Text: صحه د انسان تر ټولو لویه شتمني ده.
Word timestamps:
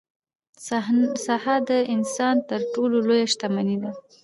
صحه 1.27 1.55
د 1.69 1.71
انسان 1.93 2.35
تر 2.49 2.61
ټولو 2.73 2.95
لویه 3.07 3.25
شتمني 3.31 3.77
ده. 3.83 3.91